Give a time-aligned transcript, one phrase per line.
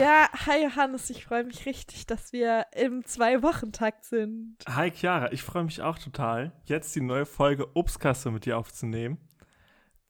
[0.00, 4.56] Ja, hi Johannes, ich freue mich richtig, dass wir im Zwei-Wochen-Takt sind.
[4.66, 9.18] Hi Chiara, ich freue mich auch total, jetzt die neue Folge Obstkasse mit dir aufzunehmen.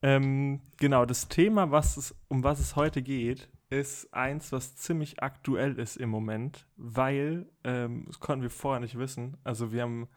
[0.01, 5.21] Ähm, genau, das Thema, was es, um was es heute geht, ist eins, was ziemlich
[5.21, 9.35] aktuell ist im Moment, weil, ähm, das konnten wir vorher nicht wissen.
[9.43, 10.07] Also wir haben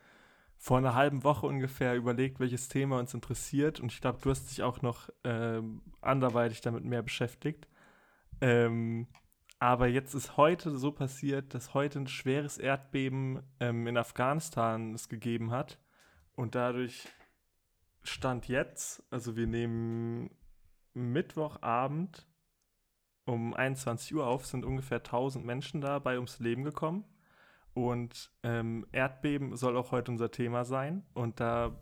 [0.56, 4.52] vor einer halben Woche ungefähr überlegt, welches Thema uns interessiert und ich glaube, du hast
[4.52, 7.66] dich auch noch ähm, anderweitig damit mehr beschäftigt.
[8.40, 9.08] Ähm,
[9.64, 15.08] aber jetzt ist heute so passiert, dass heute ein schweres Erdbeben ähm, in Afghanistan es
[15.08, 15.78] gegeben hat
[16.36, 17.08] und dadurch
[18.02, 20.28] stand jetzt, also wir nehmen
[20.92, 22.26] Mittwochabend
[23.24, 27.06] um 21 Uhr auf, sind ungefähr 1000 Menschen dabei ums Leben gekommen.
[27.72, 31.06] Und ähm, Erdbeben soll auch heute unser Thema sein.
[31.14, 31.74] Und da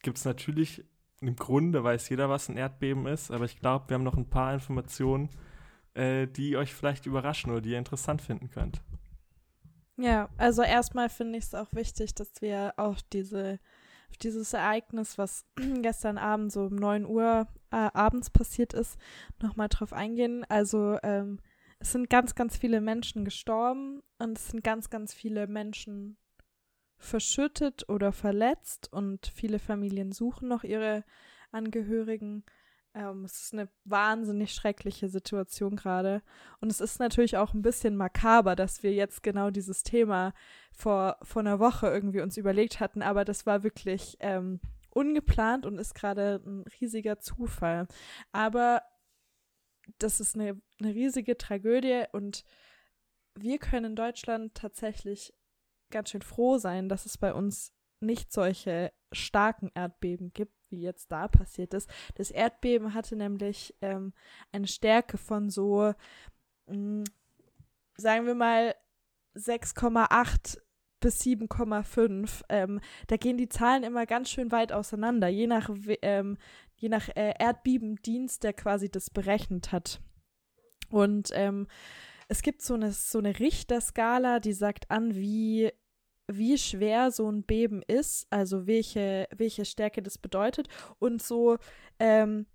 [0.00, 0.86] gibt es natürlich,
[1.20, 4.30] im Grunde weiß jeder, was ein Erdbeben ist, aber ich glaube, wir haben noch ein
[4.30, 5.28] paar Informationen,
[5.94, 8.80] äh, die euch vielleicht überraschen oder die ihr interessant finden könnt.
[9.96, 13.58] Ja, also erstmal finde ich es auch wichtig, dass wir auch diese
[14.10, 15.44] auf dieses Ereignis, was
[15.82, 18.98] gestern Abend so um 9 Uhr äh, abends passiert ist,
[19.40, 20.44] nochmal drauf eingehen.
[20.48, 21.38] Also ähm,
[21.78, 26.16] es sind ganz, ganz viele Menschen gestorben und es sind ganz, ganz viele Menschen
[26.98, 31.04] verschüttet oder verletzt und viele Familien suchen noch ihre
[31.52, 32.44] Angehörigen.
[32.94, 36.22] Ähm, es ist eine wahnsinnig schreckliche Situation gerade.
[36.60, 40.32] Und es ist natürlich auch ein bisschen makaber, dass wir jetzt genau dieses Thema
[40.72, 43.02] vor, vor einer Woche irgendwie uns überlegt hatten.
[43.02, 47.86] Aber das war wirklich ähm, ungeplant und ist gerade ein riesiger Zufall.
[48.32, 48.82] Aber
[49.98, 52.44] das ist eine, eine riesige Tragödie und
[53.34, 55.34] wir können in Deutschland tatsächlich
[55.90, 61.10] ganz schön froh sein, dass es bei uns nicht solche starken Erdbeben gibt, wie jetzt
[61.10, 61.90] da passiert ist.
[62.14, 64.12] Das Erdbeben hatte nämlich ähm,
[64.52, 65.94] eine Stärke von so,
[66.66, 67.04] mh, hm,
[67.96, 68.74] sagen wir mal,
[69.34, 70.58] 6,8
[71.00, 72.44] bis 7,5.
[72.48, 75.70] Ähm, da gehen die Zahlen immer ganz schön weit auseinander, je nach,
[76.02, 76.36] ähm,
[76.76, 80.00] je nach äh, Erdbebendienst, der quasi das berechnet hat.
[80.90, 81.66] Und ähm,
[82.28, 85.72] es gibt so eine, so eine Richterskala, die sagt an, wie
[86.36, 90.68] wie schwer so ein Beben ist, also welche, welche Stärke das bedeutet.
[90.98, 91.58] Und so
[91.98, 92.46] ähm,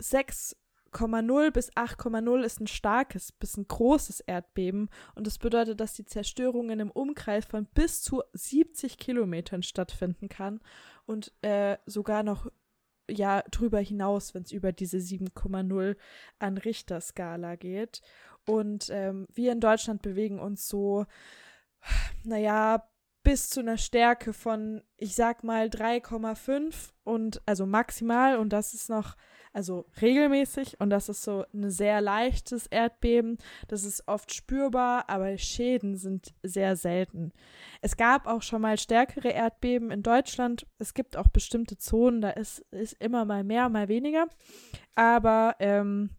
[0.00, 4.88] 6,0 bis 8,0 ist ein starkes bis ein großes Erdbeben.
[5.14, 10.28] Und das bedeutet, dass die Zerstörung in einem Umkreis von bis zu 70 Kilometern stattfinden
[10.28, 10.60] kann.
[11.06, 12.46] Und äh, sogar noch
[13.08, 15.96] ja drüber hinaus, wenn es über diese 7,0
[16.38, 18.02] an Richterskala geht.
[18.46, 21.06] Und ähm, wir in Deutschland bewegen uns so,
[22.24, 22.88] naja,
[23.26, 28.88] bis zu einer Stärke von, ich sag mal, 3,5 und also maximal und das ist
[28.88, 29.16] noch,
[29.52, 33.38] also regelmäßig und das ist so ein sehr leichtes Erdbeben.
[33.66, 37.32] Das ist oft spürbar, aber Schäden sind sehr selten.
[37.80, 40.64] Es gab auch schon mal stärkere Erdbeben in Deutschland.
[40.78, 44.28] Es gibt auch bestimmte Zonen, da ist, ist immer mal mehr, mal weniger,
[44.94, 46.10] aber ähm,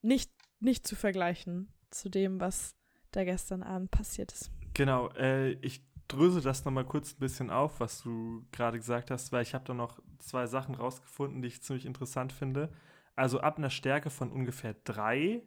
[0.00, 2.76] nicht, nicht zu vergleichen zu dem, was
[3.10, 4.50] da gestern Abend passiert ist.
[4.72, 9.30] Genau, äh, ich dröse das nochmal kurz ein bisschen auf, was du gerade gesagt hast,
[9.32, 12.72] weil ich habe da noch zwei Sachen rausgefunden, die ich ziemlich interessant finde.
[13.14, 15.42] Also ab einer Stärke von ungefähr drei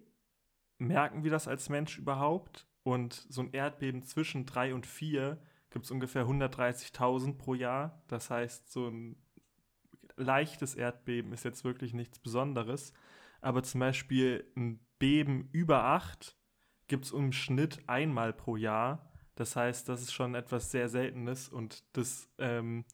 [0.78, 2.68] merken wir das als Mensch überhaupt.
[2.84, 8.04] Und so ein Erdbeben zwischen drei und vier gibt es ungefähr 130.000 pro Jahr.
[8.08, 9.16] Das heißt, so ein
[10.18, 12.94] leichtes Erdbeben ist jetzt wirklich nichts Besonderes.
[13.40, 16.38] Aber zum Beispiel ein Beben über acht
[16.88, 19.11] gibt es im Schnitt einmal pro Jahr.
[19.42, 22.86] Das heißt, das ist schon etwas sehr Seltenes und das ähm,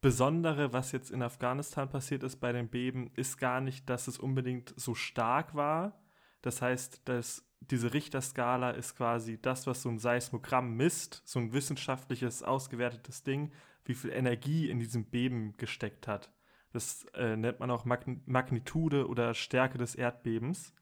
[0.00, 4.18] Besondere, was jetzt in Afghanistan passiert ist bei dem Beben, ist gar nicht, dass es
[4.18, 6.02] unbedingt so stark war.
[6.42, 11.52] Das heißt, dass diese Richterskala ist quasi das, was so ein Seismogramm misst, so ein
[11.52, 13.52] wissenschaftliches, ausgewertetes Ding,
[13.84, 16.32] wie viel Energie in diesem Beben gesteckt hat.
[16.72, 20.74] Das äh, nennt man auch Magnitude oder Stärke des Erdbebens.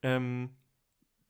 [0.00, 0.56] Ähm,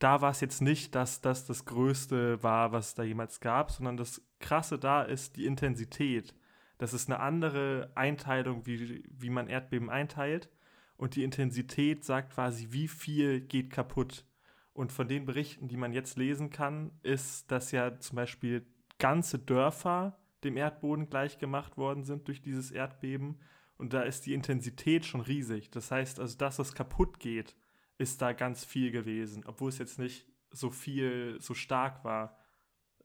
[0.01, 3.71] da war es jetzt nicht, dass das das Größte war, was es da jemals gab,
[3.71, 6.35] sondern das Krasse da ist die Intensität.
[6.79, 10.49] Das ist eine andere Einteilung, wie, wie man Erdbeben einteilt.
[10.97, 14.25] Und die Intensität sagt quasi, wie viel geht kaputt.
[14.73, 18.67] Und von den Berichten, die man jetzt lesen kann, ist, dass ja zum Beispiel
[18.99, 23.39] ganze Dörfer dem Erdboden gleichgemacht worden sind durch dieses Erdbeben.
[23.77, 25.71] Und da ist die Intensität schon riesig.
[25.71, 27.55] Das heißt also, dass es kaputt geht,
[28.01, 32.39] ist da ganz viel gewesen, obwohl es jetzt nicht so viel, so stark war,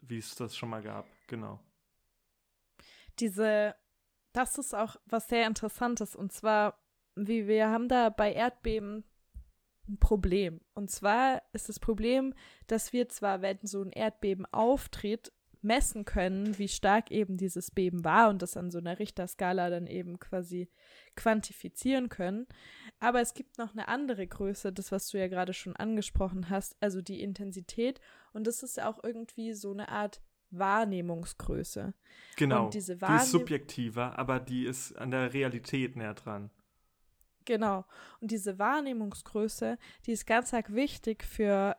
[0.02, 1.06] wie es das schon mal gab.
[1.28, 1.60] Genau.
[3.20, 3.76] Diese,
[4.32, 6.80] das ist auch was sehr Interessantes und zwar,
[7.16, 9.04] wie wir haben da bei Erdbeben
[9.90, 10.62] ein Problem.
[10.74, 12.34] Und zwar ist das Problem,
[12.68, 15.34] dass wir zwar, wenn so ein Erdbeben auftritt,
[15.66, 19.88] messen können, wie stark eben dieses Beben war und das an so einer Richterskala dann
[19.88, 20.70] eben quasi
[21.16, 22.48] quantifizieren können.
[23.00, 26.78] Aber es gibt noch eine andere Größe, das, was du ja gerade schon angesprochen hast,
[26.80, 28.00] also die Intensität.
[28.32, 30.22] Und das ist ja auch irgendwie so eine Art
[30.52, 31.94] Wahrnehmungsgröße.
[32.38, 32.66] Genau.
[32.66, 36.52] Und diese Wahrnehm die ist subjektiver, aber die ist an der Realität näher dran.
[37.46, 37.86] Genau.
[38.22, 41.76] Und diese Wahrnehmungsgröße, die ist ganz arg wichtig für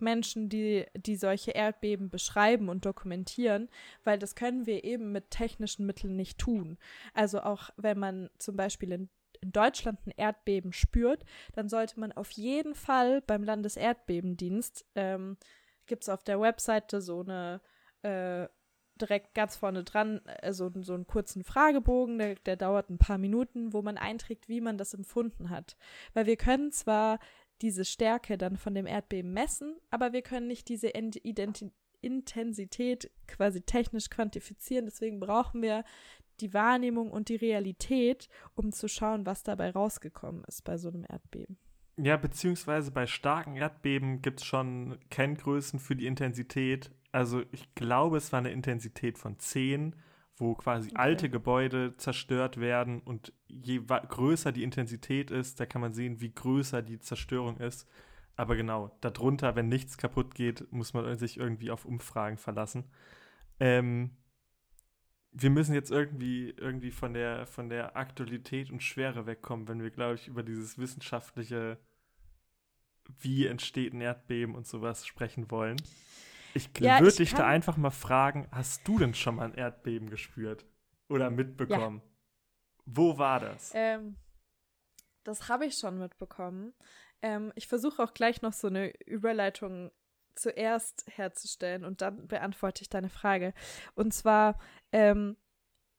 [0.00, 3.68] Menschen, die, die solche Erdbeben beschreiben und dokumentieren,
[4.04, 6.78] weil das können wir eben mit technischen Mitteln nicht tun.
[7.14, 9.08] Also auch wenn man zum Beispiel in,
[9.40, 11.24] in Deutschland ein Erdbeben spürt,
[11.54, 15.36] dann sollte man auf jeden Fall beim Landeserdbebendienst, ähm,
[15.86, 17.60] gibt es auf der Webseite so eine
[18.02, 18.48] äh,
[19.00, 23.18] direkt ganz vorne dran äh, so, so einen kurzen Fragebogen, der, der dauert ein paar
[23.18, 25.76] Minuten, wo man einträgt, wie man das empfunden hat.
[26.14, 27.18] Weil wir können zwar
[27.62, 31.70] diese Stärke dann von dem Erdbeben messen, aber wir können nicht diese Identi
[32.02, 34.86] Intensität quasi technisch quantifizieren.
[34.86, 35.84] Deswegen brauchen wir
[36.40, 41.04] die Wahrnehmung und die Realität, um zu schauen, was dabei rausgekommen ist bei so einem
[41.08, 41.58] Erdbeben.
[41.96, 46.90] Ja, beziehungsweise bei starken Erdbeben gibt es schon Kenngrößen für die Intensität.
[47.12, 49.94] Also ich glaube, es war eine Intensität von 10,
[50.40, 50.98] wo quasi okay.
[50.98, 56.34] alte Gebäude zerstört werden und je größer die Intensität ist, da kann man sehen, wie
[56.34, 57.88] größer die Zerstörung ist.
[58.36, 62.84] Aber genau, darunter, wenn nichts kaputt geht, muss man sich irgendwie auf Umfragen verlassen.
[63.58, 64.12] Ähm,
[65.32, 69.90] wir müssen jetzt irgendwie, irgendwie von, der, von der Aktualität und Schwere wegkommen, wenn wir,
[69.90, 71.78] glaube ich, über dieses wissenschaftliche,
[73.20, 75.76] wie entsteht ein Erdbeben und sowas sprechen wollen.
[76.54, 80.10] Ich ja, würde dich da einfach mal fragen, hast du denn schon mal ein Erdbeben
[80.10, 80.66] gespürt
[81.08, 82.02] oder mitbekommen?
[82.04, 82.10] Ja.
[82.86, 83.72] Wo war das?
[83.74, 84.16] Ähm,
[85.24, 86.72] das habe ich schon mitbekommen.
[87.22, 89.92] Ähm, ich versuche auch gleich noch so eine Überleitung
[90.34, 93.52] zuerst herzustellen und dann beantworte ich deine Frage.
[93.94, 94.58] Und zwar,
[94.92, 95.36] ähm,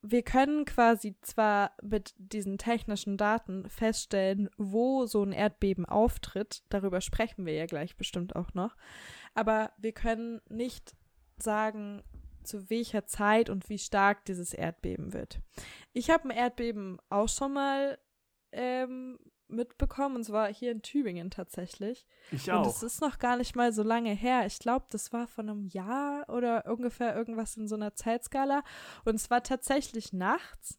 [0.02, 7.00] wir können quasi zwar mit diesen technischen Daten feststellen, wo so ein Erdbeben auftritt, darüber
[7.00, 8.76] sprechen wir ja gleich bestimmt auch noch,
[9.34, 10.96] aber wir können nicht
[11.38, 12.02] sagen,
[12.42, 15.40] zu welcher Zeit und wie stark dieses Erdbeben wird.
[15.92, 17.98] Ich habe ein Erdbeben auch schon mal
[18.50, 19.18] ähm,
[19.52, 22.06] mitbekommen, und zwar hier in Tübingen tatsächlich.
[22.30, 22.64] Ich auch.
[22.64, 24.46] Und es ist noch gar nicht mal so lange her.
[24.46, 28.62] Ich glaube, das war von einem Jahr oder ungefähr irgendwas in so einer Zeitskala.
[29.04, 30.78] Und es war tatsächlich nachts.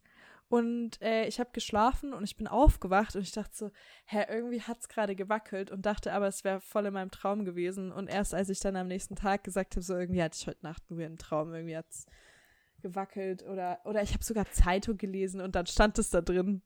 [0.49, 3.71] Und äh, ich habe geschlafen und ich bin aufgewacht und ich dachte so,
[4.05, 7.43] hä, irgendwie hat es gerade gewackelt und dachte aber, es wäre voll in meinem Traum
[7.43, 7.91] gewesen.
[7.91, 10.63] Und erst als ich dann am nächsten Tag gesagt habe, so irgendwie hatte ich heute
[10.63, 12.05] Nacht nur einen Traum, irgendwie hat es
[12.83, 16.61] gewackelt oder, oder ich habe sogar Zeitung gelesen und dann stand es da drin.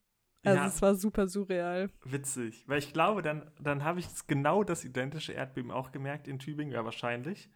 [0.48, 1.90] Also ja, es war super surreal.
[2.04, 6.40] Witzig, weil ich glaube, dann, dann habe ich genau das identische Erdbeben auch gemerkt in
[6.40, 7.50] Tübingen, ja wahrscheinlich.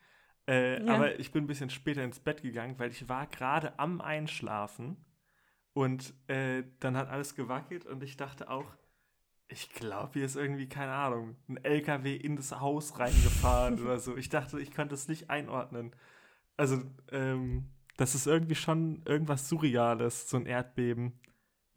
[0.48, 0.96] Äh, ja.
[0.96, 4.98] Aber ich bin ein bisschen später ins Bett gegangen, weil ich war gerade am Einschlafen
[5.74, 8.66] und äh, dann hat alles gewackelt und ich dachte auch,
[9.48, 14.16] ich glaube, hier ist irgendwie, keine Ahnung, ein LKW in das Haus reingefahren oder so.
[14.16, 15.94] Ich dachte, ich konnte es nicht einordnen.
[16.58, 21.20] Also, ähm, das ist irgendwie schon irgendwas Surreales, so ein Erdbeben.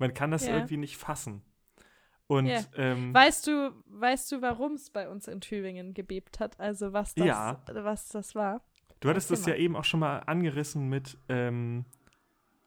[0.04, 0.52] Man kann das ja.
[0.52, 1.40] irgendwie nicht fassen.
[2.26, 2.60] Und ja.
[2.76, 6.60] ähm, weißt du, weißt du, warum es bei uns in Tübingen gebebt hat?
[6.60, 7.62] Also was das, ja.
[7.72, 8.62] was das war?
[9.00, 11.86] Du hattest das ja eben auch schon mal angerissen mit, ähm,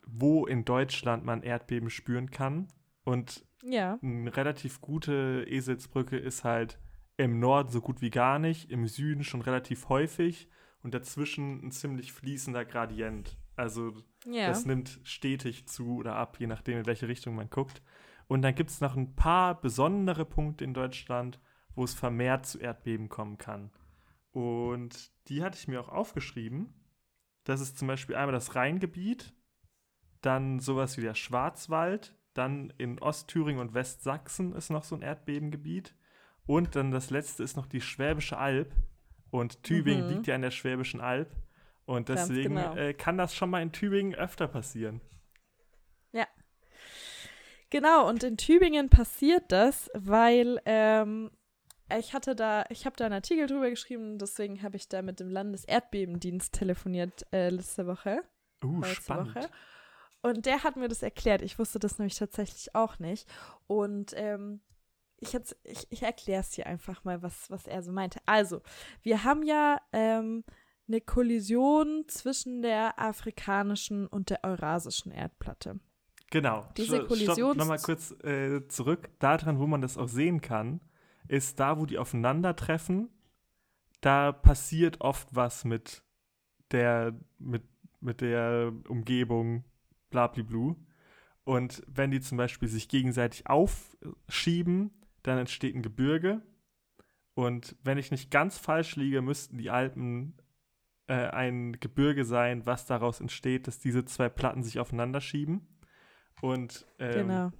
[0.07, 2.69] wo in Deutschland man Erdbeben spüren kann.
[3.03, 3.99] Und ja.
[4.01, 6.79] eine relativ gute Eselsbrücke ist halt
[7.17, 10.49] im Norden so gut wie gar nicht, im Süden schon relativ häufig
[10.81, 13.37] und dazwischen ein ziemlich fließender Gradient.
[13.55, 13.93] Also
[14.27, 14.47] ja.
[14.47, 17.81] das nimmt stetig zu oder ab, je nachdem, in welche Richtung man guckt.
[18.27, 21.39] Und dann gibt es noch ein paar besondere Punkte in Deutschland,
[21.75, 23.71] wo es vermehrt zu Erdbeben kommen kann.
[24.31, 26.73] Und die hatte ich mir auch aufgeschrieben.
[27.43, 29.33] Das ist zum Beispiel einmal das Rheingebiet,
[30.21, 35.95] dann sowas wie der Schwarzwald, dann in Ostthüringen und Westsachsen ist noch so ein Erdbebengebiet.
[36.45, 38.73] Und dann das letzte ist noch die Schwäbische Alb.
[39.29, 40.13] Und Tübingen mhm.
[40.13, 41.35] liegt ja in der Schwäbischen Alb.
[41.87, 42.75] Und deswegen genau.
[42.75, 44.99] äh, kann das schon mal in Tübingen öfter passieren.
[46.11, 46.27] Ja.
[47.69, 51.31] Genau, und in Tübingen passiert das, weil ähm,
[51.97, 55.21] ich hatte da, ich habe da einen Artikel drüber geschrieben, deswegen habe ich da mit
[55.21, 58.21] dem Landeserdbebendienst telefoniert äh, letzte Woche.
[58.61, 59.35] Uh, spannend.
[59.35, 59.49] Woche.
[60.21, 61.41] Und der hat mir das erklärt.
[61.41, 63.29] Ich wusste das nämlich tatsächlich auch nicht.
[63.67, 64.59] Und ähm,
[65.19, 68.19] ich, ich, ich erkläre es dir einfach mal, was, was er so meinte.
[68.25, 68.61] Also,
[69.03, 70.43] wir haben ja ähm,
[70.87, 75.79] eine Kollision zwischen der afrikanischen und der eurasischen Erdplatte.
[76.29, 76.67] Genau.
[76.75, 77.57] Diese Kollision.
[77.57, 80.81] Nochmal kurz äh, zurück daran, wo man das auch sehen kann.
[81.27, 83.09] ist da, wo die aufeinandertreffen,
[84.01, 86.03] da passiert oft was mit
[86.71, 87.63] der, mit,
[87.99, 89.65] mit der Umgebung,
[90.09, 90.75] blabliblu.
[91.43, 94.91] Und wenn die zum Beispiel sich gegenseitig aufschieben,
[95.23, 96.41] dann entsteht ein Gebirge.
[97.33, 100.35] Und wenn ich nicht ganz falsch liege, müssten die Alpen
[101.07, 105.67] äh, ein Gebirge sein, was daraus entsteht, dass diese zwei Platten sich aufeinander schieben.
[106.41, 107.51] Und ähm, genau.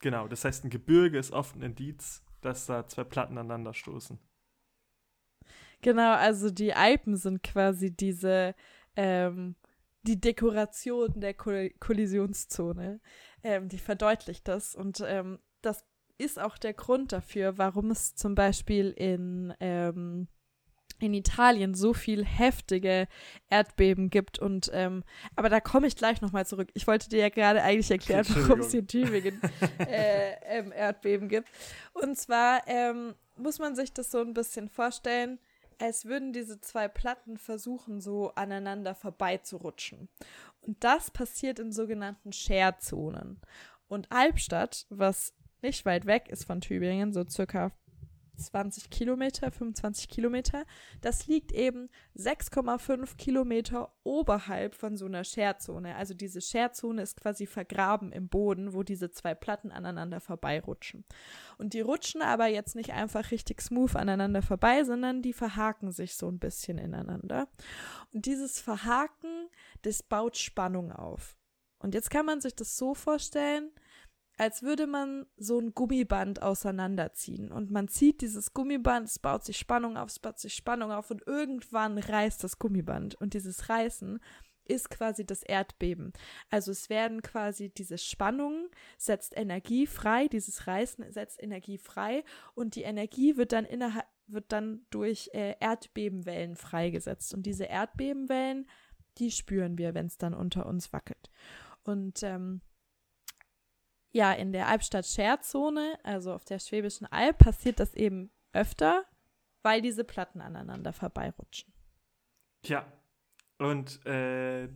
[0.00, 4.18] genau, das heißt, ein Gebirge ist oft ein Indiz, dass da zwei Platten aneinander stoßen.
[5.80, 8.54] Genau, also die Alpen sind quasi diese,
[8.96, 9.56] ähm,
[10.02, 13.00] die Dekoration der Koll Kollisionszone.
[13.42, 15.84] Ähm, die verdeutlicht das und ähm, das
[16.18, 20.28] ist auch der Grund dafür, warum es zum Beispiel in ähm,
[21.02, 23.08] in Italien so viel heftige
[23.50, 25.04] Erdbeben gibt und ähm,
[25.36, 26.68] aber da komme ich gleich nochmal zurück.
[26.74, 29.40] Ich wollte dir ja gerade eigentlich erklären, warum es in Tübingen
[29.78, 31.48] äh, ähm, Erdbeben gibt.
[31.92, 35.38] Und zwar ähm, muss man sich das so ein bisschen vorstellen,
[35.78, 40.08] als würden diese zwei Platten versuchen, so aneinander vorbeizurutschen.
[40.60, 43.40] Und das passiert in sogenannten Scherzonen.
[43.88, 47.72] Und Albstadt, was nicht weit weg ist von Tübingen, so circa
[48.36, 50.64] 20 Kilometer, 25 Kilometer.
[51.00, 55.96] Das liegt eben 6,5 Kilometer oberhalb von so einer Scherzone.
[55.96, 61.04] Also diese Scherzone ist quasi vergraben im Boden, wo diese zwei Platten aneinander vorbeirutschen.
[61.58, 66.16] Und die rutschen aber jetzt nicht einfach richtig smooth aneinander vorbei, sondern die verhaken sich
[66.16, 67.48] so ein bisschen ineinander.
[68.12, 69.48] Und dieses Verhaken,
[69.82, 71.36] das baut Spannung auf.
[71.78, 73.70] Und jetzt kann man sich das so vorstellen,
[74.42, 77.52] als würde man so ein Gummiband auseinanderziehen.
[77.52, 81.12] Und man zieht dieses Gummiband, es baut sich Spannung auf, es baut sich Spannung auf
[81.12, 83.14] und irgendwann reißt das Gummiband.
[83.14, 84.18] Und dieses Reißen
[84.64, 86.12] ist quasi das Erdbeben.
[86.50, 88.68] Also es werden quasi diese Spannungen
[88.98, 92.24] setzt Energie frei, dieses Reißen setzt Energie frei
[92.56, 98.66] und die Energie wird dann innerhalb wird dann durch äh, Erdbebenwellen freigesetzt und diese Erdbebenwellen,
[99.18, 101.30] die spüren wir, wenn es dann unter uns wackelt.
[101.84, 102.62] Und ähm,
[104.12, 109.04] ja, in der Albstadt-Scherzone, also auf der Schwäbischen Alb, passiert das eben öfter,
[109.62, 111.72] weil diese Platten aneinander vorbeirutschen.
[112.62, 112.86] Tja,
[113.58, 114.68] und äh,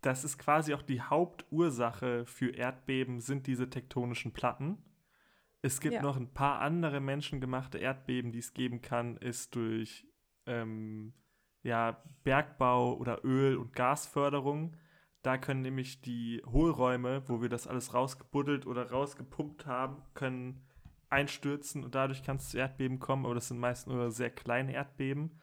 [0.00, 4.82] das ist quasi auch die Hauptursache für Erdbeben, sind diese tektonischen Platten.
[5.62, 6.02] Es gibt ja.
[6.02, 10.06] noch ein paar andere menschengemachte Erdbeben, die es geben kann, ist durch
[10.46, 11.12] ähm,
[11.62, 14.74] ja, Bergbau oder Öl- und Gasförderung.
[15.22, 20.62] Da können nämlich die Hohlräume, wo wir das alles rausgebuddelt oder rausgepumpt haben, können
[21.10, 24.72] einstürzen und dadurch kann es zu Erdbeben kommen, aber das sind meist nur sehr kleine
[24.72, 25.40] Erdbeben.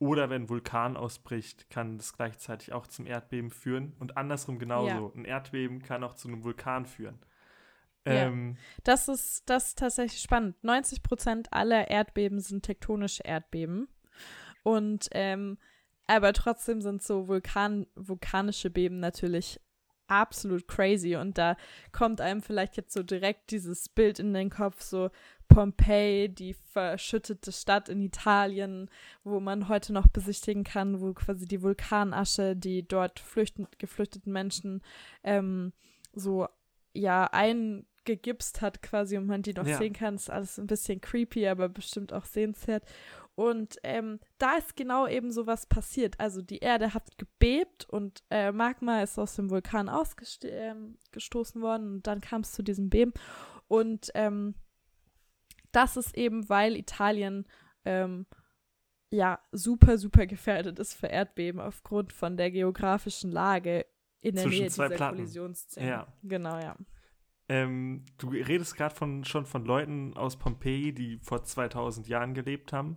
[0.00, 3.94] Oder wenn ein Vulkan ausbricht, kann das gleichzeitig auch zum Erdbeben führen.
[3.98, 4.88] Und andersrum genauso.
[4.88, 5.12] Ja.
[5.14, 7.18] Ein Erdbeben kann auch zu einem Vulkan führen.
[8.06, 8.26] Ja.
[8.26, 10.62] Ähm, das, ist, das ist tatsächlich spannend.
[10.62, 13.88] 90 Prozent aller Erdbeben sind tektonische Erdbeben.
[14.62, 15.58] Und ähm,
[16.08, 19.60] aber trotzdem sind so Vulkan, vulkanische Beben natürlich
[20.08, 21.56] absolut crazy und da
[21.92, 25.10] kommt einem vielleicht jetzt so direkt dieses Bild in den Kopf, so
[25.48, 28.90] Pompeii, die verschüttete Stadt in Italien,
[29.22, 33.22] wo man heute noch besichtigen kann, wo quasi die Vulkanasche, die dort
[33.78, 34.82] geflüchteten Menschen
[35.24, 35.72] ähm,
[36.14, 36.48] so
[36.94, 39.78] ja eingegipst hat quasi und man die noch ja.
[39.78, 40.16] sehen kann.
[40.16, 42.84] ist alles ein bisschen creepy, aber bestimmt auch sehenswert.
[43.38, 46.18] Und ähm, da ist genau eben so was passiert.
[46.18, 51.92] Also die Erde hat gebebt und äh, Magma ist aus dem Vulkan ausgestoßen ähm, worden
[51.92, 53.12] und dann kam es zu diesem Beben.
[53.68, 54.56] Und ähm,
[55.70, 57.46] das ist eben, weil Italien
[57.84, 58.26] ähm,
[59.10, 63.86] ja super, super gefährdet ist für Erdbeben aufgrund von der geografischen Lage
[64.20, 65.28] in der Zwischen Nähe dieser Platten.
[65.76, 66.08] Ja.
[66.24, 66.76] Genau, ja.
[67.48, 72.72] Ähm, du redest gerade von, schon von Leuten aus Pompeji, die vor 2000 Jahren gelebt
[72.72, 72.96] haben.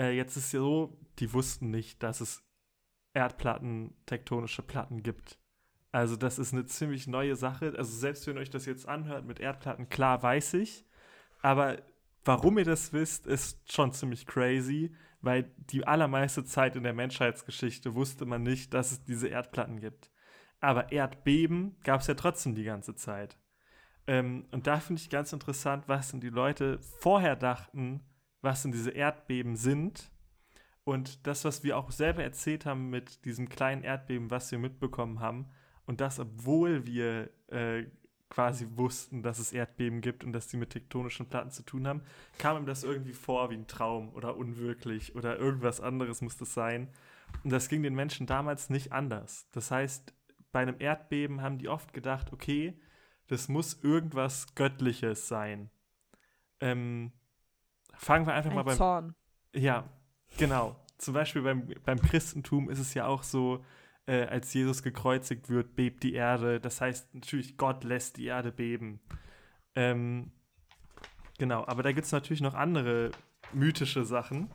[0.00, 2.42] Äh, jetzt ist ja so, die wussten nicht, dass es
[3.12, 5.38] Erdplatten, tektonische Platten gibt.
[5.92, 7.74] Also das ist eine ziemlich neue Sache.
[7.76, 10.86] Also selbst wenn euch das jetzt anhört mit Erdplatten, klar weiß ich.
[11.42, 11.82] Aber
[12.24, 17.94] warum ihr das wisst, ist schon ziemlich crazy, weil die allermeiste Zeit in der Menschheitsgeschichte
[17.94, 20.10] wusste man nicht, dass es diese Erdplatten gibt.
[20.60, 23.36] Aber Erdbeben gab es ja trotzdem die ganze Zeit.
[24.06, 28.00] Ähm, und da finde ich ganz interessant, was denn die Leute vorher dachten,
[28.42, 30.10] was denn diese Erdbeben sind.
[30.84, 35.20] Und das, was wir auch selber erzählt haben mit diesem kleinen Erdbeben, was wir mitbekommen
[35.20, 35.50] haben,
[35.86, 37.84] und das, obwohl wir äh,
[38.28, 42.02] quasi wussten, dass es Erdbeben gibt und dass die mit tektonischen Platten zu tun haben,
[42.38, 46.54] kam ihm das irgendwie vor wie ein Traum oder unwirklich oder irgendwas anderes muss das
[46.54, 46.88] sein.
[47.42, 49.48] Und das ging den Menschen damals nicht anders.
[49.50, 50.14] Das heißt,
[50.52, 52.80] bei einem Erdbeben haben die oft gedacht, okay,
[53.26, 55.70] das muss irgendwas Göttliches sein.
[56.60, 57.12] Ähm,
[58.00, 58.76] fangen wir einfach Ein mal beim.
[58.76, 59.14] Zorn.
[59.54, 59.84] Ja,
[60.38, 60.76] genau.
[60.98, 63.64] Zum Beispiel beim, beim Christentum ist es ja auch so,
[64.06, 66.60] äh, als Jesus gekreuzigt wird, bebt die Erde.
[66.60, 69.00] Das heißt natürlich, Gott lässt die Erde beben.
[69.74, 70.32] Ähm,
[71.38, 73.10] genau, aber da gibt es natürlich noch andere
[73.52, 74.50] mythische Sachen.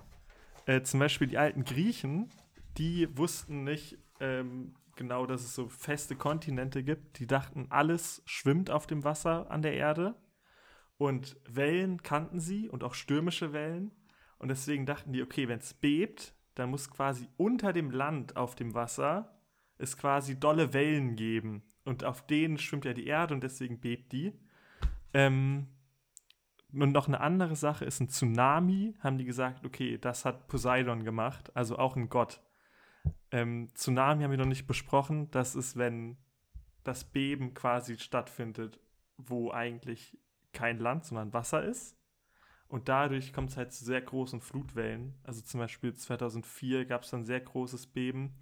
[0.66, 2.30] Äh, zum Beispiel die alten Griechen,
[2.78, 7.20] die wussten nicht ähm, genau, dass es so feste Kontinente gibt.
[7.20, 10.16] Die dachten, alles schwimmt auf dem Wasser an der Erde.
[10.98, 13.92] Und Wellen kannten sie und auch stürmische Wellen.
[14.38, 18.56] Und deswegen dachten die, okay, wenn es bebt, dann muss quasi unter dem Land auf
[18.56, 19.38] dem Wasser
[19.78, 21.64] es quasi dolle Wellen geben.
[21.84, 24.34] Und auf denen schwimmt ja die Erde und deswegen bebt die.
[25.14, 25.68] Ähm,
[26.74, 31.04] und noch eine andere Sache ist ein Tsunami, haben die gesagt, okay, das hat Poseidon
[31.04, 32.42] gemacht, also auch ein Gott.
[33.32, 35.30] Ähm, Tsunami haben wir noch nicht besprochen.
[35.32, 36.18] Das ist, wenn
[36.84, 38.80] das Beben quasi stattfindet,
[39.18, 40.18] wo eigentlich
[40.56, 41.96] kein Land, sondern Wasser ist.
[42.68, 45.14] Und dadurch kommt es halt zu sehr großen Flutwellen.
[45.24, 48.34] Also zum Beispiel 2004 gab es ein sehr großes Beben.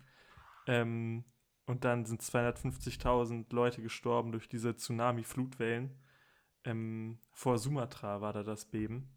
[0.65, 1.25] Ähm,
[1.65, 5.97] und dann sind 250.000 Leute gestorben durch diese Tsunami-Flutwellen.
[6.63, 9.09] Ähm, vor Sumatra war da das Beben.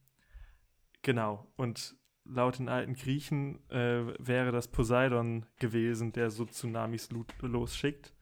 [1.02, 1.52] Genau.
[1.56, 7.08] Und laut den alten Griechen äh, wäre das Poseidon gewesen, der so Tsunamis
[7.40, 8.12] losschickt.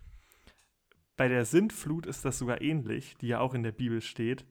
[1.16, 4.44] Bei der Sintflut ist das sogar ähnlich, die ja auch in der Bibel steht.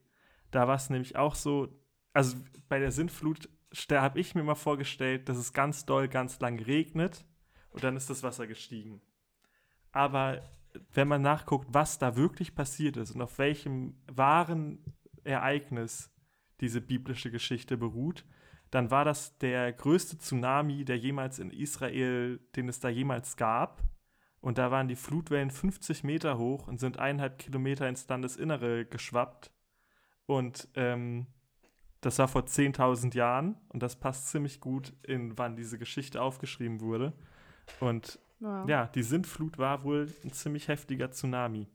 [0.54, 1.68] Da war es nämlich auch so,
[2.14, 2.38] also
[2.70, 3.50] bei der Sintflut
[3.92, 7.26] habe ich mir mal vorgestellt, dass es ganz doll, ganz lang regnet
[7.72, 9.02] und dann ist das Wasser gestiegen.
[9.92, 10.44] Aber
[10.94, 14.84] wenn man nachguckt, was da wirklich passiert ist und auf welchem wahren
[15.24, 16.12] Ereignis
[16.62, 18.24] diese biblische Geschichte beruht,
[18.70, 23.84] dann war das der größte Tsunami, der jemals in Israel, den es da jemals gab.
[24.40, 29.53] Und da waren die Flutwellen 50 Meter hoch und sind eineinhalb Kilometer ins Landesinnere geschwappt.
[30.26, 31.28] Und ähm,
[32.02, 36.82] das war vor 10.000 Jahren und das passt ziemlich gut in, wann diese Geschichte aufgeschrieben
[36.82, 37.14] wurde.
[37.80, 38.68] Und wow.
[38.68, 41.68] ja, die Sintflut war wohl ein ziemlich heftiger Tsunami.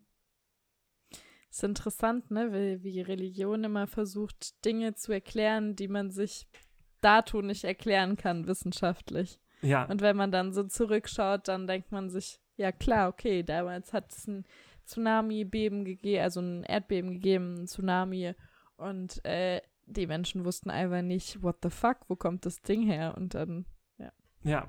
[1.51, 6.47] Ist interessant, ne, wie, wie Religion immer versucht, Dinge zu erklären, die man sich
[7.01, 9.41] dato nicht erklären kann, wissenschaftlich.
[9.63, 9.85] Ja.
[9.87, 14.13] Und wenn man dann so zurückschaut, dann denkt man sich, ja klar, okay, damals hat
[14.13, 14.45] es ein
[14.89, 18.35] Tsunami-Beben gegeben, also ein Erdbeben gegeben, ein Tsunami
[18.77, 23.15] und äh, die Menschen wussten einfach nicht, what the fuck, wo kommt das Ding her?
[23.17, 23.67] Und dann,
[23.99, 24.13] ja.
[24.43, 24.69] Ja.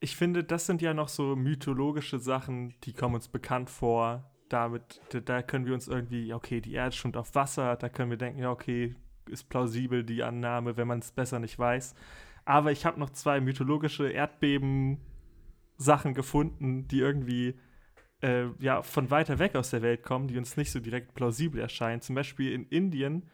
[0.00, 4.28] Ich finde, das sind ja noch so mythologische Sachen, die kommen uns bekannt vor.
[4.48, 8.18] Damit, da, können wir uns irgendwie, okay, die Erde schwimmt auf Wasser, da können wir
[8.18, 8.96] denken, ja, okay,
[9.30, 11.94] ist plausibel die Annahme, wenn man es besser nicht weiß.
[12.44, 17.54] Aber ich habe noch zwei mythologische Erdbeben-Sachen gefunden, die irgendwie
[18.22, 21.60] äh, ja, von weiter weg aus der Welt kommen, die uns nicht so direkt plausibel
[21.60, 22.00] erscheinen.
[22.00, 23.28] Zum Beispiel in Indien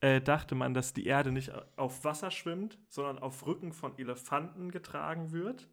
[0.00, 4.70] äh, dachte man, dass die Erde nicht auf Wasser schwimmt, sondern auf Rücken von Elefanten
[4.70, 5.68] getragen wird.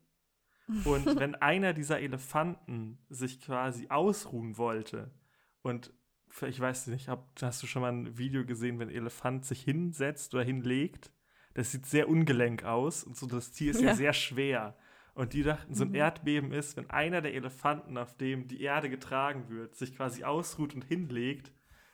[0.86, 5.12] Und wenn einer dieser Elefanten sich quasi ausruhen wollte
[5.62, 5.94] und
[6.48, 7.10] ich weiß nicht,
[7.42, 11.12] hast du schon mal ein Video gesehen, wenn ein Elefant sich hinsetzt oder hinlegt?
[11.54, 14.78] Das sieht sehr ungelenk aus und so das Tier ist ja, ja sehr schwer.
[15.14, 15.96] Und die dachten, so ein mhm.
[15.96, 20.74] Erdbeben ist, wenn einer der Elefanten, auf dem die Erde getragen wird, sich quasi ausruht
[20.74, 21.52] und hinlegt,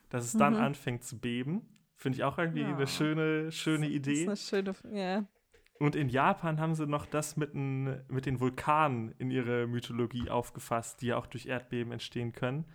[0.10, 0.40] dass es mhm.
[0.40, 1.68] dann anfängt zu beben.
[1.96, 2.76] Finde ich auch irgendwie ja.
[2.76, 4.26] eine schöne, schöne Idee.
[4.26, 5.26] Das ist eine schöne, ja.
[5.80, 10.30] Und in Japan haben sie noch das mit, ein, mit den Vulkanen in ihre Mythologie
[10.30, 12.66] aufgefasst, die ja auch durch Erdbeben entstehen können.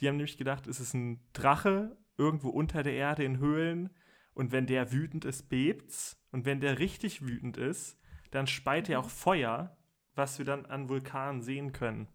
[0.00, 3.90] Die haben nämlich gedacht, es ist ein Drache irgendwo unter der Erde in Höhlen
[4.34, 6.20] und wenn der wütend ist, bebt's.
[6.30, 7.98] Und wenn der richtig wütend ist,
[8.30, 9.04] dann speit er mhm.
[9.04, 9.76] auch Feuer,
[10.14, 12.08] was wir dann an Vulkanen sehen können.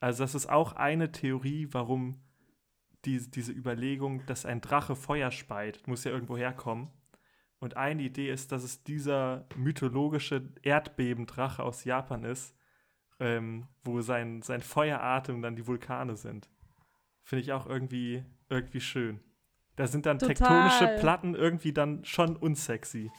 [0.00, 2.20] Also das ist auch eine Theorie, warum
[3.04, 6.90] die, diese Überlegung, dass ein Drache Feuer speit, muss ja irgendwo herkommen.
[7.58, 12.54] Und eine Idee ist, dass es dieser mythologische Erdbebendrache aus Japan ist,
[13.18, 16.48] ähm, wo sein, sein Feueratem dann die Vulkane sind.
[17.22, 19.20] Finde ich auch irgendwie, irgendwie schön.
[19.76, 20.34] Da sind dann Total.
[20.34, 23.10] tektonische Platten irgendwie dann schon unsexy.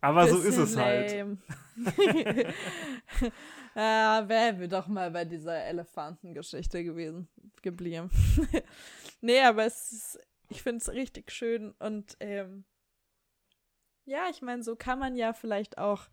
[0.00, 1.10] Aber so ist es halt.
[3.74, 7.28] ja, wären wir doch mal bei dieser Elefantengeschichte gewesen,
[7.62, 8.10] geblieben.
[9.20, 12.64] nee, aber es ist, ich finde es richtig schön und ähm,
[14.04, 16.08] ja, ich meine, so kann man ja vielleicht auch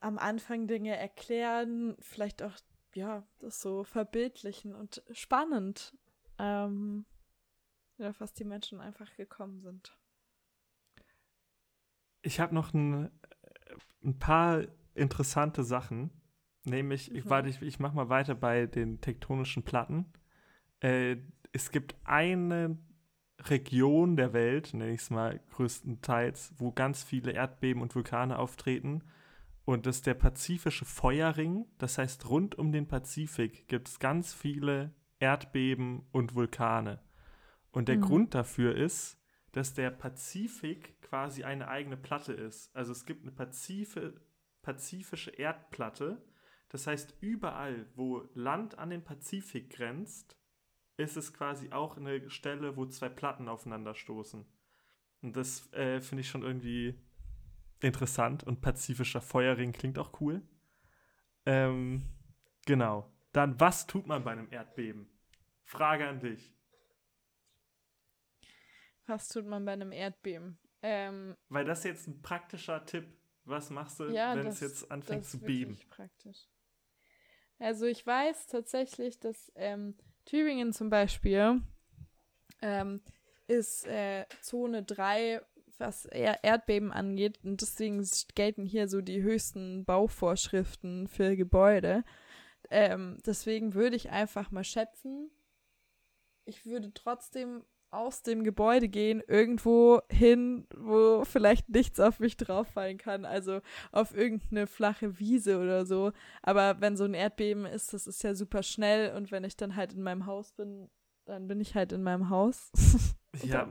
[0.00, 2.56] am Anfang Dinge erklären, vielleicht auch
[2.94, 5.96] ja, das so verbildlichen und spannend,
[6.38, 7.06] ähm,
[7.98, 9.96] ja, was die Menschen einfach gekommen sind.
[12.22, 13.08] Ich habe noch ein, äh,
[14.04, 14.62] ein paar
[14.94, 16.10] interessante Sachen.
[16.64, 17.16] Nämlich, mhm.
[17.16, 20.06] ich, warte, ich, ich mache mal weiter bei den tektonischen Platten.
[20.80, 21.16] Äh,
[21.52, 22.78] es gibt eine
[23.40, 29.02] Region der Welt, nenne ich es mal größtenteils, wo ganz viele Erdbeben und Vulkane auftreten.
[29.64, 31.66] Und das ist der pazifische Feuerring.
[31.78, 37.00] Das heißt, rund um den Pazifik gibt es ganz viele Erdbeben und Vulkane.
[37.70, 38.02] Und der mhm.
[38.02, 39.18] Grund dafür ist,
[39.52, 42.74] dass der Pazifik quasi eine eigene Platte ist.
[42.74, 44.20] Also es gibt eine Pazife,
[44.62, 46.22] pazifische Erdplatte.
[46.70, 50.38] Das heißt, überall, wo Land an den Pazifik grenzt,
[50.96, 54.46] ist es quasi auch eine Stelle, wo zwei Platten aufeinander stoßen.
[55.20, 56.98] Und das äh, finde ich schon irgendwie
[57.80, 60.42] interessant und pazifischer Feuerring klingt auch cool.
[61.44, 62.02] Ähm,
[62.66, 63.10] genau.
[63.32, 65.08] Dann, was tut man bei einem Erdbeben?
[65.64, 66.52] Frage an dich.
[69.06, 70.58] Was tut man bei einem Erdbeben?
[70.82, 73.06] Ähm, Weil das ist jetzt ein praktischer Tipp.
[73.44, 75.78] Was machst du, ja, wenn das, es jetzt anfängt zu beben?
[75.88, 76.48] praktisch.
[77.58, 81.60] Also ich weiß tatsächlich, dass ähm, Thüringen zum Beispiel
[82.60, 83.00] ähm,
[83.48, 85.42] ist äh, Zone 3,
[85.78, 87.40] was Erdbeben angeht.
[87.44, 92.04] Und deswegen gelten hier so die höchsten Bauvorschriften für Gebäude.
[92.70, 95.30] Ähm, deswegen würde ich einfach mal schätzen,
[96.44, 102.96] ich würde trotzdem aus dem Gebäude gehen, irgendwo hin, wo vielleicht nichts auf mich drauffallen
[102.98, 103.60] kann, also
[103.92, 106.12] auf irgendeine flache Wiese oder so.
[106.42, 109.76] Aber wenn so ein Erdbeben ist, das ist ja super schnell und wenn ich dann
[109.76, 110.88] halt in meinem Haus bin,
[111.26, 112.72] dann bin ich halt in meinem Haus.
[113.44, 113.68] ja.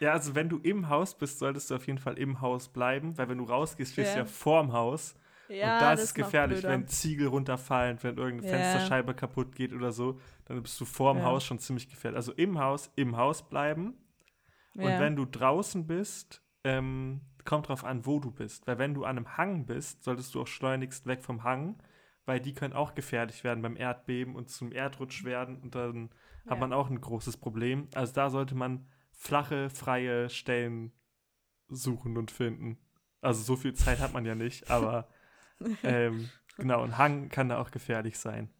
[0.00, 3.16] Ja, also wenn du im Haus bist, solltest du auf jeden Fall im Haus bleiben,
[3.16, 4.24] weil wenn du rausgehst, stehst du ja.
[4.24, 5.14] ja vorm Haus.
[5.52, 8.58] Ja, und da ist es gefährlich, wenn Ziegel runterfallen, wenn irgendeine ja.
[8.58, 11.24] Fensterscheibe kaputt geht oder so, dann bist du vorm ja.
[11.24, 12.16] Haus schon ziemlich gefährlich.
[12.16, 13.94] Also im Haus, im Haus bleiben.
[14.74, 18.66] Und wenn du draußen bist, ähm, kommt drauf an, wo du bist.
[18.66, 21.76] Weil wenn du an einem Hang bist, solltest du auch schleunigst weg vom Hang,
[22.24, 26.10] weil die können auch gefährlich werden beim Erdbeben und zum Erdrutsch werden und dann
[26.48, 27.88] hat man auch ein großes Problem.
[27.94, 30.92] Also da sollte man flache, freie Stellen
[31.68, 32.78] suchen und finden.
[33.20, 35.08] Also so viel Zeit hat man ja nicht, aber
[35.82, 38.50] ähm, genau, ein Hang kann da auch gefährlich sein.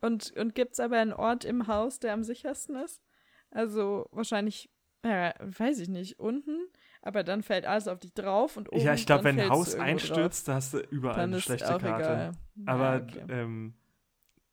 [0.00, 3.02] Und, und gibt es aber einen Ort im Haus, der am sichersten ist?
[3.50, 4.70] Also wahrscheinlich,
[5.04, 6.66] ja, weiß ich nicht, unten,
[7.02, 8.80] aber dann fällt alles auf dich drauf und oben.
[8.80, 11.86] Ja, ich glaube, wenn ein Haus einstürzt, da hast du überall dann eine schlechte Karte.
[11.88, 12.32] Egal.
[12.66, 13.24] Aber ja, okay.
[13.28, 13.74] ähm,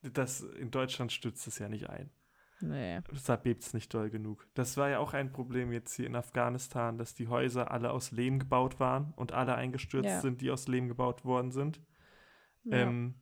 [0.02, 2.12] das, in Deutschland stürzt es ja nicht ein.
[2.62, 3.00] Nee.
[3.26, 4.48] Da bebt es nicht doll genug.
[4.54, 8.12] Das war ja auch ein Problem jetzt hier in Afghanistan, dass die Häuser alle aus
[8.12, 10.22] Lehm gebaut waren und alle eingestürzt ja.
[10.22, 11.82] sind, die aus Lehm gebaut worden sind.
[12.66, 12.78] Ja.
[12.78, 13.16] Ähm,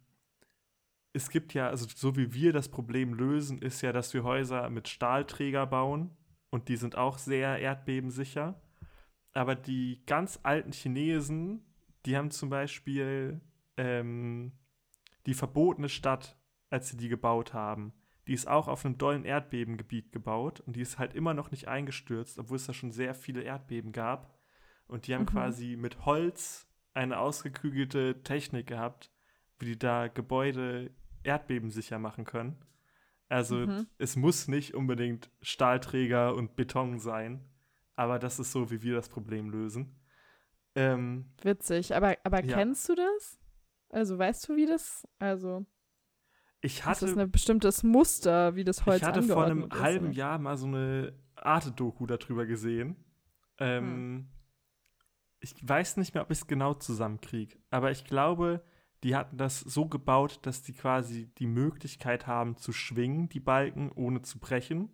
[1.14, 4.70] es gibt ja, also so wie wir das Problem lösen, ist ja, dass wir Häuser
[4.70, 6.16] mit Stahlträger bauen
[6.50, 8.62] und die sind auch sehr erdbebensicher.
[9.34, 11.66] Aber die ganz alten Chinesen,
[12.06, 13.42] die haben zum Beispiel
[13.78, 14.54] ähm,
[15.26, 16.38] die verbotene Stadt,
[16.70, 17.94] als sie die gebaut haben,
[18.28, 21.68] die ist auch auf einem dollen Erdbebengebiet gebaut und die ist halt immer noch nicht
[21.68, 24.38] eingestürzt, obwohl es da schon sehr viele Erdbeben gab.
[24.88, 25.28] Und die haben mhm.
[25.28, 29.12] quasi mit Holz eine ausgeklügelte Technik gehabt,
[29.60, 30.92] wie die da Gebäude
[31.24, 32.58] erdbebensicher machen können.
[33.30, 33.88] Also mhm.
[33.98, 37.50] es muss nicht unbedingt Stahlträger und Beton sein,
[37.96, 40.00] aber das ist so, wie wir das Problem lösen.
[40.76, 42.58] Ähm, Witzig, aber, aber ja.
[42.58, 43.40] kennst du das?
[43.90, 45.66] Also weißt du, wie das, also
[46.62, 49.80] ich hatte, das ist ein bestimmtes Muster, wie das Holz Ich hatte vor einem ist,
[49.80, 50.16] halben oder?
[50.16, 52.96] Jahr mal so eine Arte-Doku darüber gesehen.
[53.60, 54.28] Ähm, hm.
[55.40, 58.64] Ich weiß nicht mehr, ob ich es genau zusammenkriege, aber ich glaube,
[59.04, 63.92] die hatten das so gebaut, dass die quasi die Möglichkeit haben zu schwingen, die Balken,
[63.92, 64.90] ohne zu brechen.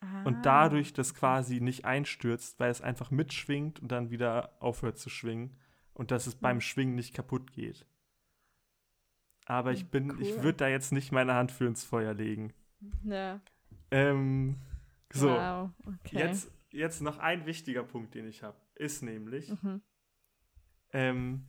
[0.00, 0.22] Ah.
[0.24, 5.08] Und dadurch das quasi nicht einstürzt, weil es einfach mitschwingt und dann wieder aufhört zu
[5.08, 5.56] schwingen.
[5.94, 6.40] Und dass es hm.
[6.40, 7.86] beim Schwingen nicht kaputt geht.
[9.48, 10.22] Aber ich bin, cool.
[10.22, 12.52] ich würde da jetzt nicht meine Hand für ins Feuer legen.
[13.02, 13.40] Ja.
[13.90, 14.56] Ähm,
[15.10, 15.30] so.
[15.30, 15.70] Wow.
[15.86, 16.18] Okay.
[16.18, 19.80] Jetzt, jetzt noch ein wichtiger Punkt, den ich habe, ist nämlich, mhm.
[20.92, 21.46] ähm,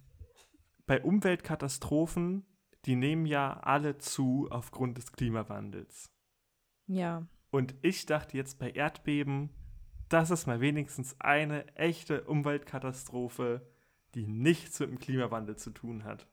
[0.88, 2.46] bei Umweltkatastrophen,
[2.86, 6.10] die nehmen ja alle zu aufgrund des Klimawandels.
[6.88, 7.28] Ja.
[7.52, 9.50] Und ich dachte jetzt bei Erdbeben,
[10.08, 13.68] das ist mal wenigstens eine echte Umweltkatastrophe,
[14.16, 16.28] die nichts mit dem Klimawandel zu tun hat.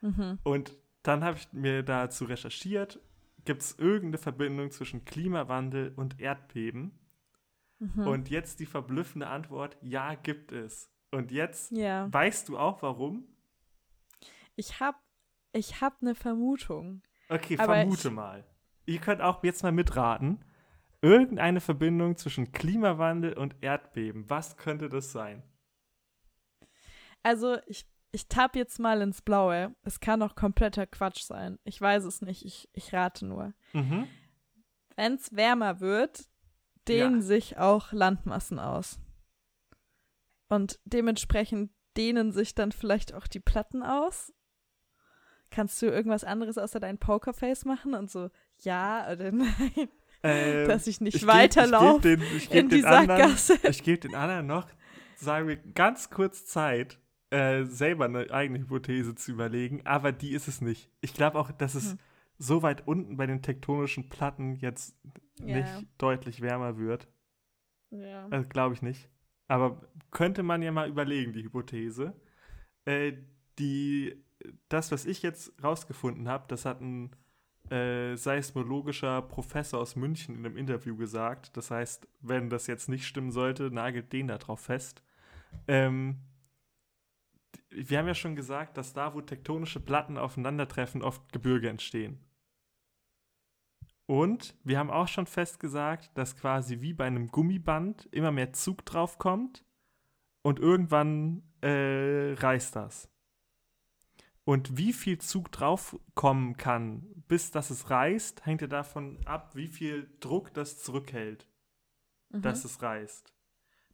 [0.00, 0.38] Mhm.
[0.42, 0.72] Und
[1.06, 3.00] dann habe ich mir dazu recherchiert,
[3.44, 6.98] gibt es irgendeine Verbindung zwischen Klimawandel und Erdbeben?
[7.78, 8.06] Mhm.
[8.06, 10.90] Und jetzt die verblüffende Antwort, ja, gibt es.
[11.10, 12.12] Und jetzt ja.
[12.12, 13.24] weißt du auch warum?
[14.56, 14.98] Ich habe
[15.52, 17.02] ich hab eine Vermutung.
[17.28, 18.44] Okay, vermute mal.
[18.84, 20.44] Ihr könnt auch jetzt mal mitraten.
[21.02, 24.28] Irgendeine Verbindung zwischen Klimawandel und Erdbeben.
[24.28, 25.42] Was könnte das sein?
[27.22, 29.74] Also, ich ich tapp jetzt mal ins Blaue.
[29.82, 31.58] Es kann auch kompletter Quatsch sein.
[31.64, 32.46] Ich weiß es nicht.
[32.46, 33.52] Ich, ich rate nur.
[33.74, 34.08] Mhm.
[34.96, 36.24] Wenn es wärmer wird,
[36.88, 37.26] dehnen Ja.
[37.26, 38.98] sich auch Landmassen aus.
[40.48, 44.32] Und dementsprechend dehnen sich dann vielleicht auch die Platten aus.
[45.50, 48.30] Kannst du irgendwas anderes außer dein Pokerface machen und so
[48.62, 49.88] ja oder nein,
[50.22, 53.68] Ähm, dass ich nicht weiterlaufe gebe in die anderen, Sackgasse?
[53.68, 54.66] ich geb den anderen noch,
[55.16, 56.98] sagen wir, ganz kurz Zeit,
[57.30, 60.90] äh, selber eine eigene Hypothese zu überlegen, aber die ist es nicht.
[61.00, 61.98] Ich glaube auch, dass es Hm.
[62.38, 64.96] so weit unten bei den tektonischen Platten jetzt
[65.40, 65.56] Ja.
[65.58, 67.08] nicht deutlich wärmer wird.
[67.90, 68.26] Ja.
[68.30, 69.08] Also, glaube ich nicht.
[69.48, 72.14] Aber könnte man ja mal überlegen, die Hypothese.
[72.84, 73.12] Äh,
[73.58, 74.22] die,
[74.68, 77.10] das, was ich jetzt rausgefunden habe, das hat ein
[77.70, 81.56] äh, seismologischer Professor aus München in einem Interview gesagt.
[81.56, 85.02] Das heißt, wenn das jetzt nicht stimmen sollte, nagelt den da drauf fest.
[85.66, 86.18] Ähm,
[87.70, 92.18] wir haben ja schon gesagt, dass da, wo tektonische Platten aufeinandertreffen, oft Gebirge entstehen.
[94.06, 98.84] Und wir haben auch schon festgesagt, dass quasi wie bei einem Gummiband immer mehr Zug
[98.84, 99.64] drauf kommt
[100.42, 103.10] und irgendwann äh, reißt das.
[104.44, 109.56] Und wie viel Zug drauf kommen kann, bis dass es reißt, hängt ja davon ab,
[109.56, 111.48] wie viel Druck das zurückhält,
[112.30, 112.42] Mhm.
[112.42, 113.32] dass es reißt.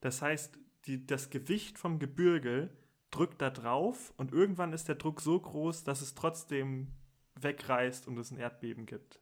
[0.01, 2.71] Das heißt, die, das Gewicht vom Gebirge
[3.13, 6.89] drückt da drauf und irgendwann ist der Druck so groß, dass es trotzdem
[7.41, 9.21] wegreißt und es ein Erdbeben gibt.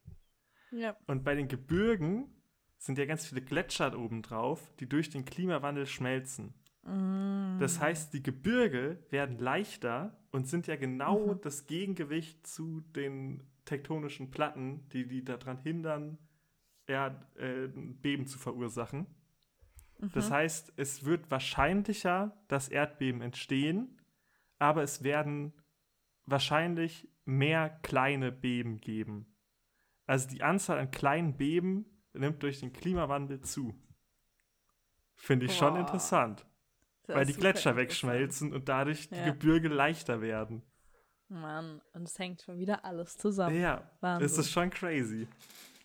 [0.70, 0.96] ja.
[1.06, 2.30] Und bei den Gebirgen
[2.78, 6.54] sind ja ganz viele Gletscher oben drauf, die durch den Klimawandel schmelzen.
[6.84, 7.58] Mm.
[7.58, 11.40] Das heißt, die Gebirge werden leichter und sind ja genau Mhm.
[11.42, 16.18] das Gegengewicht zu den tektonischen Platten, die die daran hindern,
[16.86, 19.06] Erd, äh, Beben zu verursachen.
[20.14, 20.34] Das Mhm.
[20.34, 23.98] heißt, es wird wahrscheinlicher, dass Erdbeben entstehen,
[24.58, 25.52] aber es werden
[26.26, 29.26] wahrscheinlich mehr kleine Beben geben.
[30.06, 31.84] Also die Anzahl an kleinen Beben
[32.14, 33.74] nimmt durch den Klimawandel zu.
[35.14, 35.80] Finde ich schon Boah.
[35.80, 36.46] interessant,
[37.06, 39.24] Das weil die Gletscher wegschmelzen und dadurch die Ja.
[39.26, 40.62] Gebirge leichter werden.
[41.28, 43.60] Mann, und es hängt schon wieder alles zusammen.
[43.60, 44.26] Ja, Wahnsinn.
[44.26, 45.28] es ist schon crazy.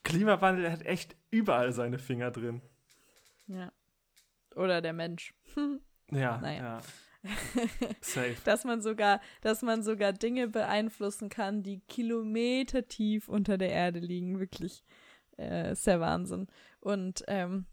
[0.03, 2.61] Klimawandel hat echt überall seine Finger drin.
[3.47, 3.71] Ja.
[4.55, 5.33] Oder der Mensch.
[6.11, 6.79] Ja, Naja.
[6.79, 6.81] ja.
[8.01, 8.35] Safe.
[8.45, 13.97] dass man sogar, dass man sogar Dinge beeinflussen kann, die Kilometer tief unter der Erde
[13.97, 14.39] liegen.
[14.39, 14.83] Wirklich
[15.39, 16.45] äh, ist der Wahnsinn.
[16.79, 17.65] Und ähm,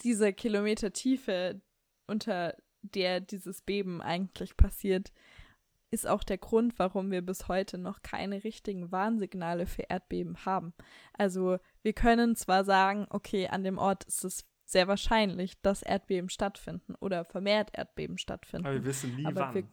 [0.00, 1.60] diese Kilometer Tiefe,
[2.06, 5.12] unter der dieses Beben eigentlich passiert,
[5.90, 10.74] ist auch der Grund, warum wir bis heute noch keine richtigen Warnsignale für Erdbeben haben.
[11.12, 16.28] Also wir können zwar sagen, okay, an dem Ort ist es sehr wahrscheinlich, dass Erdbeben
[16.28, 18.66] stattfinden oder vermehrt Erdbeben stattfinden.
[18.66, 19.54] Aber wir wissen nie Aber wann.
[19.54, 19.68] wir-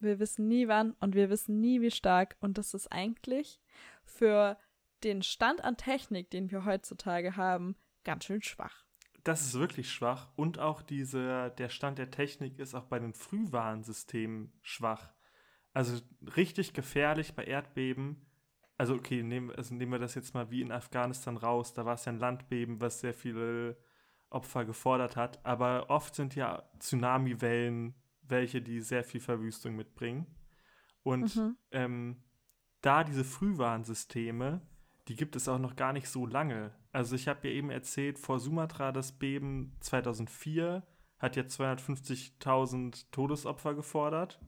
[0.00, 2.36] Wir wissen nie wann und wir wissen nie wie stark.
[2.40, 3.60] Und das ist eigentlich
[4.04, 4.58] für
[5.02, 8.84] den Stand an Technik, den wir heutzutage haben, ganz schön schwach.
[9.22, 10.30] Das ist wirklich schwach.
[10.36, 15.12] Und auch diese, der Stand der Technik ist auch bei den Frühwarnsystemen schwach.
[15.72, 16.00] Also
[16.36, 18.26] richtig gefährlich bei Erdbeben.
[18.76, 21.72] Also okay, nehmen, also nehmen wir das jetzt mal wie in Afghanistan raus.
[21.72, 23.76] Da war es ja ein Landbeben, was sehr viele
[24.34, 25.44] Opfer gefordert hat.
[25.44, 27.94] Aber oft sind ja Tsunamiwellen
[28.26, 30.26] welche, die sehr viel Verwüstung mitbringen.
[31.02, 31.56] Und Mhm.
[31.72, 32.16] ähm,
[32.80, 34.62] da diese Frühwarnsysteme,
[35.08, 36.72] die gibt es auch noch gar nicht so lange.
[36.92, 40.82] Also ich habe ja eben erzählt, vor Sumatra das Beben 2004
[41.18, 44.40] hat ja 250.000 Todesopfer gefordert.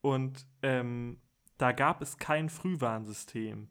[0.00, 1.20] Und ähm,
[1.56, 3.68] da gab es kein Frühwarnsystem.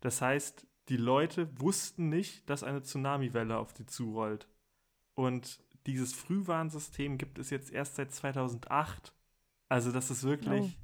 [0.00, 4.46] Das heißt, die Leute wussten nicht, dass eine Tsunamiwelle auf sie zurollt.
[5.14, 9.14] Und dieses Frühwarnsystem gibt es jetzt erst seit 2008.
[9.68, 10.78] Also das ist wirklich,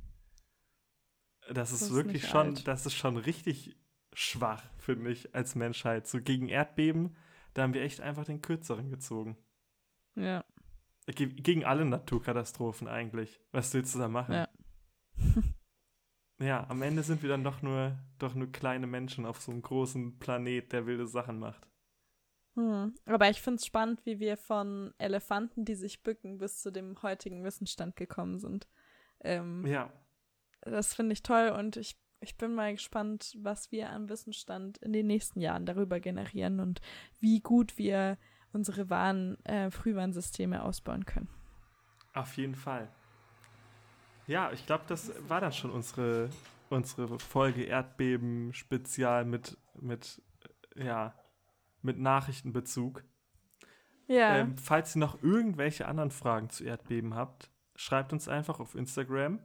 [1.48, 2.68] das ist Das ist wirklich schon, alt.
[2.68, 3.76] das ist schon richtig
[4.12, 6.06] schwach, finde ich, als Menschheit.
[6.06, 7.16] So gegen Erdbeben,
[7.54, 9.36] da haben wir echt einfach den kürzeren gezogen.
[10.14, 10.44] Ja.
[11.06, 13.40] Ge gegen alle Naturkatastrophen eigentlich.
[13.52, 14.34] Was willst du da machen?
[14.34, 14.48] Ja.
[16.42, 19.60] Ja, am Ende sind wir dann doch nur, doch nur kleine Menschen auf so einem
[19.60, 21.68] großen Planet, der wilde Sachen macht.
[22.60, 22.94] Hm.
[23.06, 27.00] Aber ich finde es spannend, wie wir von Elefanten, die sich bücken, bis zu dem
[27.02, 28.68] heutigen Wissensstand gekommen sind.
[29.22, 29.90] Ähm, Ja,
[30.62, 34.92] Das finde ich toll und ich, ich bin mal gespannt, was wir an Wissensstand in
[34.92, 36.82] den nächsten Jahren darüber generieren und
[37.18, 38.18] wie gut wir
[38.52, 41.28] unsere Warn, äh, Frühwarnsysteme ausbauen können.
[42.12, 42.88] auf jeden Fall.
[44.26, 46.28] Ja, ich glaube, das war dann schon unsere,
[46.68, 50.20] unsere Folge Erdbeben-Spezial mit, mit,
[50.76, 51.14] ja,
[51.82, 53.04] mit Nachrichtenbezug.
[54.06, 58.74] Ja, Ähm, falls ihr noch irgendwelche anderen Fragen zu Erdbeben habt, schreibt uns einfach auf
[58.74, 59.38] Instagram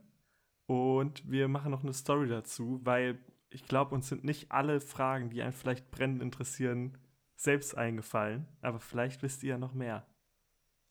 [0.66, 3.18] und wir machen noch eine Story dazu, weil
[3.48, 6.98] ich glaube, uns sind nicht alle Fragen, die einen vielleicht brennend interessieren,
[7.36, 10.06] selbst eingefallen, aber vielleicht wisst ihr ja noch mehr.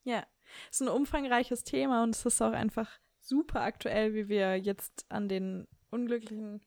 [0.03, 0.25] Ja,
[0.69, 5.05] es ist ein umfangreiches Thema und es ist auch einfach super aktuell, wie wir jetzt
[5.09, 6.61] an den unglücklichen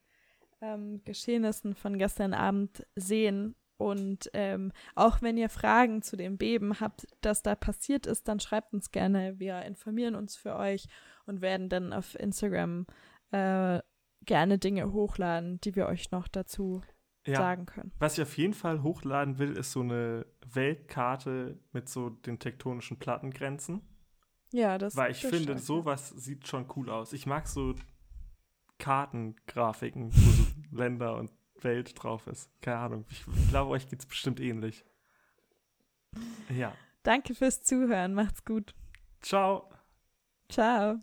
[0.61, 3.55] ähm, Geschehnissen von gestern Abend sehen.
[3.79, 8.41] Und ähm, auch wenn ihr Fragen zu dem Beben habt, das da passiert ist, dann
[8.41, 9.39] schreibt uns gerne.
[9.39, 10.87] Wir informieren uns für euch
[11.27, 12.87] und werden dann auf Instagram
[13.31, 13.81] äh,
[14.25, 16.83] gerne Dinge hochladen, die wir euch noch dazu
[17.25, 17.37] ja.
[17.37, 17.93] sagen können.
[18.01, 22.99] Was ich auf jeden Fall hochladen will, ist so eine Weltkarte mit so den tektonischen
[22.99, 23.83] Plattengrenzen.
[24.53, 27.13] Ja, das Weil ich das finde, sowas sieht schon cool aus.
[27.13, 27.75] Ich mag so
[28.79, 31.31] Kartengrafiken, wo so Länder und
[31.65, 32.51] Welt drauf ist.
[32.61, 33.05] Keine Ahnung.
[33.11, 34.85] Ich, glaube, euch geht es bestimmt ähnlich.
[36.49, 36.75] Ja.
[37.03, 38.15] Danke fürs Zuhören.
[38.15, 38.75] Macht's gut.
[39.21, 39.71] Ciao.
[40.49, 41.01] Ciao.